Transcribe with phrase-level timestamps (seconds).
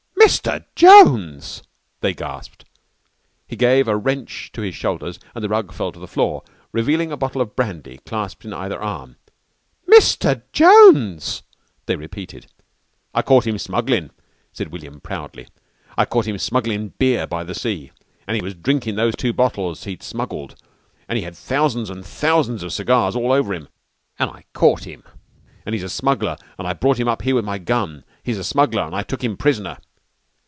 [0.31, 0.63] "Mr.
[0.75, 1.63] Jones!"
[2.01, 2.63] they gasped.
[3.47, 7.11] He gave a wrench to his shoulders and the rug fell to the floor, revealing
[7.11, 9.17] a bottle of brandy clasped in either arm.
[9.89, 10.43] "Mr.
[10.53, 11.41] Jones!"
[11.87, 12.45] they repeated.
[13.13, 14.11] "I caught him smugglin'"
[14.53, 15.47] said William proudly.
[15.97, 17.91] "I caught him smugglin' beer by the sea
[18.25, 20.55] an' he was drinking those two bottles he'd smuggled
[21.09, 23.67] an' he had thousands an' thousands of cigars all over him,
[24.19, 25.03] an' I caught him,
[25.65, 28.05] an' he's a smuggler an' I brought him up here with my gun.
[28.23, 29.79] He's a smuggler an' I took him prisoner."